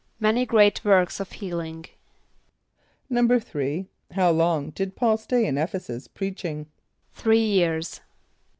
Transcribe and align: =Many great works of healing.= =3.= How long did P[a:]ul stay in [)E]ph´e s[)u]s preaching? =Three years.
=Many 0.19 0.47
great 0.47 0.83
works 0.83 1.19
of 1.19 1.31
healing.= 1.31 1.85
=3.= 3.11 3.85
How 4.13 4.31
long 4.31 4.71
did 4.71 4.95
P[a:]ul 4.95 5.17
stay 5.17 5.45
in 5.45 5.57
[)E]ph´e 5.59 5.75
s[)u]s 5.79 6.07
preaching? 6.07 6.65
=Three 7.13 7.45
years. 7.45 8.01